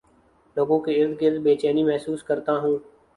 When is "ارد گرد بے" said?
1.01-1.55